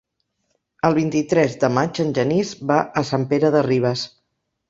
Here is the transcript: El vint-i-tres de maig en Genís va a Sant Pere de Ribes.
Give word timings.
El 0.87 0.95
vint-i-tres 0.99 1.53
de 1.65 1.69
maig 1.75 2.01
en 2.05 2.09
Genís 2.19 2.55
va 2.71 2.79
a 3.01 3.05
Sant 3.13 3.27
Pere 3.35 3.55
de 3.57 3.65
Ribes. 3.71 4.07